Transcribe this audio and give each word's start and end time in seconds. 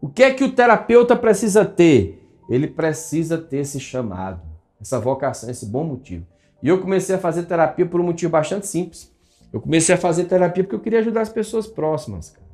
O 0.00 0.08
que 0.08 0.22
é 0.22 0.32
que 0.32 0.44
o 0.44 0.52
terapeuta 0.52 1.16
precisa 1.16 1.64
ter? 1.64 2.24
Ele 2.48 2.68
precisa 2.68 3.36
ter 3.36 3.58
esse 3.58 3.80
chamado, 3.80 4.40
essa 4.80 5.00
vocação, 5.00 5.50
esse 5.50 5.66
bom 5.66 5.84
motivo. 5.84 6.24
E 6.62 6.68
eu 6.68 6.80
comecei 6.80 7.14
a 7.14 7.18
fazer 7.18 7.44
terapia 7.44 7.84
por 7.84 8.00
um 8.00 8.04
motivo 8.04 8.32
bastante 8.32 8.66
simples. 8.66 9.12
Eu 9.52 9.60
comecei 9.60 9.94
a 9.94 9.98
fazer 9.98 10.24
terapia 10.24 10.62
porque 10.62 10.74
eu 10.74 10.80
queria 10.80 11.00
ajudar 11.00 11.22
as 11.22 11.28
pessoas 11.28 11.66
próximas. 11.66 12.30
Cara. 12.30 12.46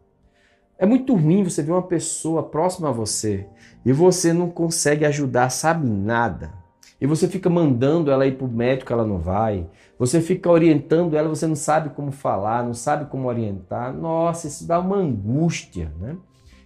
É 0.79 0.87
muito 0.87 1.15
ruim 1.15 1.45
você 1.45 1.63
ver 1.63 1.73
uma 1.73 1.83
pessoa 1.83 2.43
próxima 2.43 2.89
a 2.89 2.93
você 2.93 3.47
e 3.85 3.93
você 3.93 4.33
não 4.33 4.49
consegue 4.49 5.05
ajudar, 5.05 5.51
sabe 5.51 5.89
nada. 5.89 6.53
E 7.01 7.07
você 7.07 7.29
fica 7.29 7.51
mandando 7.51 8.11
ela 8.11 8.27
ir 8.27 8.37
para 8.37 8.47
o 8.47 8.51
médico, 8.51 8.93
ela 8.93 9.07
não 9.07 9.19
vai. 9.19 9.67
Você 9.99 10.21
fica 10.21 10.51
orientando 10.51 11.17
ela, 11.17 11.29
você 11.29 11.47
não 11.47 11.55
sabe 11.55 11.91
como 11.91 12.11
falar, 12.11 12.65
não 12.65 12.75
sabe 12.75 13.07
como 13.11 13.29
orientar. 13.29 13.93
Nossa, 13.93 14.49
isso 14.49 14.67
dá 14.67 14.81
uma 14.81 14.97
angústia, 14.97 15.93
né? 16.01 16.17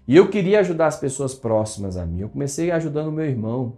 E 0.09 0.17
eu 0.17 0.29
queria 0.29 0.61
ajudar 0.61 0.87
as 0.87 0.99
pessoas 0.99 1.35
próximas 1.35 1.99
a 1.99 2.07
mim. 2.07 2.21
Eu 2.21 2.31
comecei 2.31 2.71
ajudando 2.71 3.13
meu 3.13 3.27
irmão, 3.27 3.75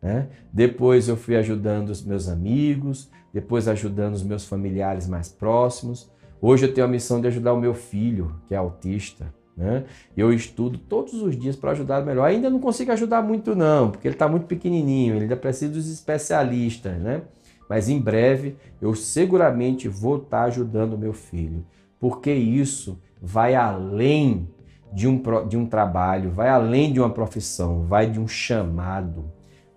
né? 0.00 0.28
Depois 0.50 1.08
eu 1.08 1.16
fui 1.16 1.36
ajudando 1.36 1.90
os 1.90 2.02
meus 2.02 2.26
amigos, 2.26 3.10
depois 3.34 3.68
ajudando 3.68 4.14
os 4.14 4.22
meus 4.22 4.46
familiares 4.46 5.06
mais 5.06 5.28
próximos. 5.28 6.10
Hoje 6.40 6.64
eu 6.64 6.72
tenho 6.72 6.86
a 6.86 6.90
missão 6.90 7.20
de 7.20 7.26
ajudar 7.26 7.52
o 7.52 7.60
meu 7.60 7.74
filho, 7.74 8.34
que 8.46 8.54
é 8.54 8.56
autista. 8.56 9.26
Né? 9.54 9.84
Eu 10.16 10.32
estudo 10.32 10.78
todos 10.78 11.14
os 11.14 11.36
dias 11.38 11.54
para 11.54 11.72
ajudar 11.72 12.04
melhor. 12.04 12.24
Ainda 12.24 12.48
não 12.48 12.60
consigo 12.60 12.90
ajudar 12.90 13.22
muito, 13.22 13.54
não, 13.54 13.90
porque 13.90 14.08
ele 14.08 14.14
está 14.14 14.26
muito 14.26 14.46
pequenininho, 14.46 15.14
ele 15.14 15.24
ainda 15.24 15.36
precisa 15.36 15.70
dos 15.70 15.90
especialistas. 15.90 16.96
Né? 16.98 17.22
Mas 17.68 17.90
em 17.90 18.00
breve 18.00 18.56
eu 18.80 18.94
seguramente 18.94 19.86
vou 19.86 20.16
estar 20.16 20.40
tá 20.40 20.44
ajudando 20.44 20.94
o 20.94 20.98
meu 20.98 21.12
filho, 21.12 21.64
porque 22.00 22.32
isso 22.32 22.98
vai 23.20 23.54
além 23.54 24.48
de 24.94 25.08
um, 25.08 25.20
de 25.48 25.56
um 25.56 25.66
trabalho, 25.66 26.30
vai 26.30 26.48
além 26.48 26.92
de 26.92 27.00
uma 27.00 27.10
profissão, 27.10 27.82
vai 27.82 28.08
de 28.08 28.20
um 28.20 28.28
chamado, 28.28 29.24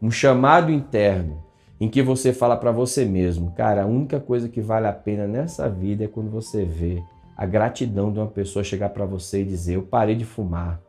um 0.01 0.11
chamado 0.11 0.71
interno 0.71 1.43
em 1.79 1.89
que 1.89 2.01
você 2.01 2.31
fala 2.31 2.55
para 2.55 2.71
você 2.71 3.03
mesmo, 3.03 3.51
cara, 3.51 3.83
a 3.83 3.87
única 3.87 4.19
coisa 4.19 4.47
que 4.47 4.61
vale 4.61 4.87
a 4.87 4.93
pena 4.93 5.27
nessa 5.27 5.67
vida 5.69 6.05
é 6.05 6.07
quando 6.07 6.29
você 6.29 6.63
vê 6.63 7.01
a 7.35 7.45
gratidão 7.45 8.11
de 8.11 8.19
uma 8.19 8.27
pessoa 8.27 8.63
chegar 8.63 8.89
para 8.89 9.05
você 9.05 9.41
e 9.41 9.45
dizer: 9.45 9.75
Eu 9.75 9.83
parei 9.83 10.15
de 10.15 10.25
fumar 10.25 10.81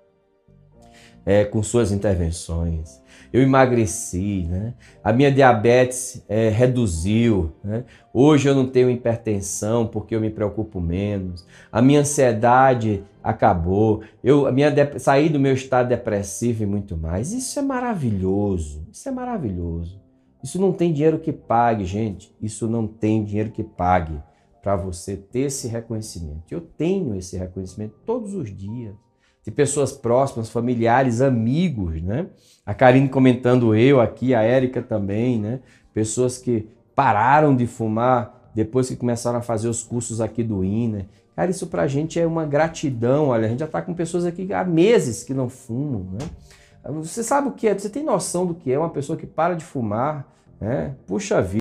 é, 1.29 1.45
com 1.45 1.63
suas 1.63 1.93
intervenções, 1.93 3.03
eu 3.31 3.43
emagreci, 3.43 4.47
né? 4.49 4.73
a 5.05 5.13
minha 5.13 5.31
diabetes 5.31 6.25
é, 6.27 6.49
reduziu, 6.49 7.53
né? 7.63 7.85
hoje 8.15 8.49
eu 8.49 8.55
não 8.55 8.67
tenho 8.67 8.89
hipertensão 8.89 9.87
porque 9.87 10.17
eu 10.17 10.23
me 10.23 10.31
preocupo 10.31 10.81
menos, 10.81 11.47
a 11.71 11.83
minha 11.83 12.01
ansiedade 12.01 13.05
acabou, 13.23 14.03
eu 14.25 14.47
a 14.47 14.53
minha 14.53 14.73
saí 14.99 15.29
do 15.29 15.39
meu 15.39 15.53
estado 15.53 15.91
depressivo 15.91 16.63
e 16.63 16.67
muito 16.67 16.97
mais. 16.97 17.31
Isso 17.31 17.59
é 17.59 17.63
maravilhoso, 17.63 18.87
isso 18.91 19.07
é 19.07 19.13
maravilhoso. 19.13 20.01
Isso 20.43 20.59
não 20.59 20.73
tem 20.73 20.95
dinheiro 20.95 21.19
que 21.19 21.33
pague, 21.33 21.85
gente. 21.85 22.35
Isso 22.41 22.67
não 22.67 22.87
tem 22.87 23.23
dinheiro 23.23 23.51
que 23.51 23.63
pague 23.63 24.19
para 24.63 24.77
você 24.77 25.15
ter 25.15 25.41
esse 25.41 25.69
reconhecimento. 25.69 26.45
Eu 26.51 26.63
tenho 26.63 27.15
esse 27.15 27.37
reconhecimento 27.37 27.97
todos 28.07 28.35
os 28.35 28.49
dias. 28.57 28.95
De 29.49 29.53
pessoas 29.53 29.93
próximas, 29.93 30.51
familiares, 30.51 31.23
amigos, 31.23 32.03
né? 32.03 32.27
A 32.67 32.75
Karine 32.75 33.09
comentando 33.09 33.75
eu 33.75 33.99
aqui, 33.99 34.35
a 34.35 34.43
Érica 34.43 34.83
também, 34.83 35.41
né? 35.41 35.61
Pessoas 35.95 36.37
que 36.37 36.69
pararam 36.95 37.57
de 37.57 37.67
fumar 37.67 38.51
depois 38.55 38.89
que 38.89 38.97
começaram 38.97 39.39
a 39.39 39.41
fazer 39.41 39.67
os 39.67 39.83
cursos 39.83 40.21
aqui 40.21 40.43
do 40.43 40.63
INA. 40.63 41.07
Cara, 41.35 41.51
isso 41.51 41.67
pra 41.67 41.87
gente 41.87 42.21
é 42.21 42.27
uma 42.27 42.45
gratidão. 42.45 43.29
Olha, 43.29 43.47
a 43.47 43.49
gente 43.49 43.61
já 43.61 43.67
tá 43.67 43.81
com 43.81 43.95
pessoas 43.95 44.27
aqui 44.27 44.53
há 44.53 44.63
meses 44.63 45.25
que 45.25 45.33
não 45.33 45.49
fumam, 45.49 46.09
né? 46.13 46.29
Você 47.03 47.23
sabe 47.23 47.49
o 47.49 47.53
que 47.53 47.69
é? 47.69 47.73
Você 47.73 47.89
tem 47.89 48.05
noção 48.05 48.45
do 48.45 48.55
que 48.55 48.71
é 48.71 48.79
uma 48.79 48.91
pessoa 48.91 49.17
que 49.17 49.27
para 49.27 49.55
de 49.55 49.65
fumar? 49.65 50.31
Né? 50.61 50.95
Puxa 51.07 51.41
vida. 51.41 51.57